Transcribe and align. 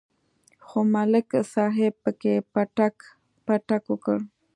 خو 0.65 0.79
ملک 0.93 1.27
صاحب 1.53 1.93
پکې 2.03 2.33
پټک 2.53 2.95
پټک 3.45 3.83
وکړ. 3.91 4.17